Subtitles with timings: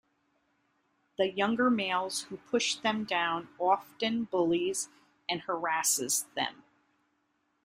[1.19, 4.89] The younger males who pushed them down often bullies
[5.29, 6.63] and harasses them.